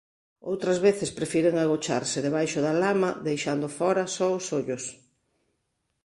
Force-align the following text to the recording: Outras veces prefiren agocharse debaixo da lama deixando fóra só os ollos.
Outras 0.51 0.77
veces 0.85 1.09
prefiren 1.19 1.55
agocharse 1.57 2.17
debaixo 2.25 2.59
da 2.65 2.73
lama 2.83 3.11
deixando 3.27 3.73
fóra 3.77 4.03
só 4.15 4.27
os 4.37 4.45
ollos. 4.59 4.83